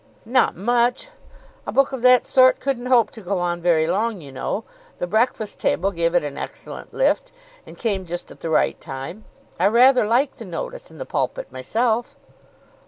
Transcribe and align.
"Not 0.25 0.55
much. 0.55 1.09
A 1.67 1.71
book 1.71 1.91
of 1.91 2.01
that 2.01 2.25
sort 2.25 2.59
couldn't 2.59 2.87
hope 2.87 3.11
to 3.11 3.21
go 3.21 3.37
on 3.37 3.61
very 3.61 3.85
long, 3.85 4.19
you 4.19 4.31
know. 4.31 4.63
The 4.97 5.05
'Breakfast 5.05 5.59
Table' 5.59 5.91
gave 5.91 6.15
it 6.15 6.23
an 6.23 6.39
excellent 6.39 6.91
lift, 6.91 7.31
and 7.67 7.77
came 7.77 8.07
just 8.07 8.31
at 8.31 8.39
the 8.39 8.49
right 8.49 8.81
time. 8.81 9.25
I 9.59 9.67
rather 9.67 10.03
like 10.07 10.37
the 10.37 10.45
notice 10.45 10.89
in 10.89 10.97
the 10.97 11.05
'Pulpit,' 11.05 11.51
myself." 11.51 12.15